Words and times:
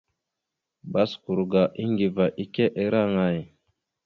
Baskur 0.91 1.39
ga 1.51 1.63
Aŋgiva 1.81 2.25
ike 2.43 2.65
ira 2.83 2.99
aŋay? 3.07 3.37